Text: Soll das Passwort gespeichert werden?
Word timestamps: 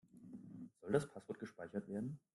Soll 0.79 0.91
das 0.93 1.05
Passwort 1.07 1.37
gespeichert 1.37 1.87
werden? 1.87 2.19